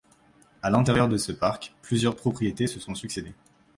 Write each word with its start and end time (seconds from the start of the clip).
À 0.63 0.71
l'intérieur 0.71 1.07
de 1.07 1.15
ce 1.17 1.31
parc, 1.31 1.75
plusieurs 1.83 2.15
propriétés 2.15 2.65
se 2.65 2.79
sont 2.79 2.95
succédé. 2.95 3.35